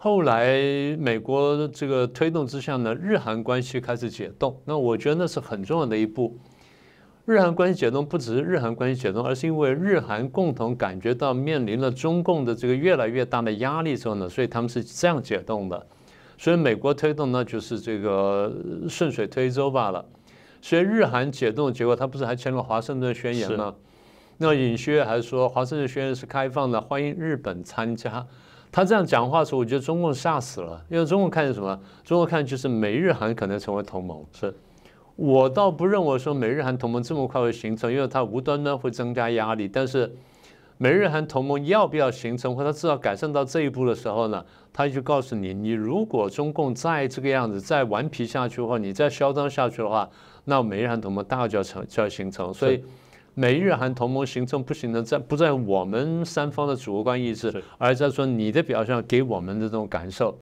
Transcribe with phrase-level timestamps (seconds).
[0.00, 0.56] 后来
[0.96, 4.56] 美国这个推动之下呢，日韩关系开始解冻。
[4.64, 6.38] 那我觉得那是很重要的一步。
[7.24, 15.84] 日韩关系解冻不只是日韩关系解冻，而是因为日韩共同感觉到面临了中共的这个越来越大的压力之后呢，所以他们是这样解冻的。
[16.38, 18.54] 所以美国推动呢，就是这个
[18.88, 20.06] 顺水推舟罢了。
[20.62, 23.74] 所以日韩解冻的结果，他不是还签了华盛顿宣言吗？
[24.36, 28.24] 那尹锡悦还说华盛顿宣言是开放的，欢迎日本参加。
[28.70, 31.78] 他这样讲话的时候，我觉得中共吓死了，因为中共看见什么？
[32.04, 34.24] 中共看就是美日韩可能成为同盟。
[34.32, 34.54] 是。
[35.16, 39.66] 我倒不认为说美日韩同盟这么快会形成，因为它无端端会增加压力。
[39.66, 40.14] 但是
[40.76, 44.44] 美日韩同盟要不要形成，或者至少改善到这一步的时候呢？
[44.72, 50.08] 他就告诉你，你如果中共再这个样子再顽皮下去的话，你再嚣张下去的话，
[50.44, 52.54] 那美日韩同盟大概就要成就要形成。
[52.54, 52.84] 所以
[53.38, 60.36] 美日韩同盟形成不形成，在不在我们三方的主观意志，而在说你的表现给我们的这种感受。